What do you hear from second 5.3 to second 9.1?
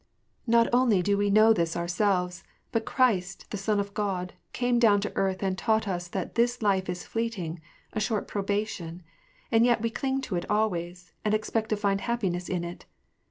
and taught us that this life is fleeting, a short probation;